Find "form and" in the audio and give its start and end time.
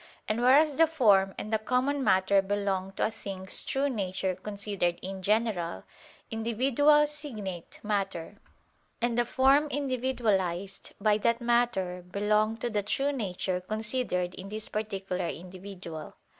0.87-1.53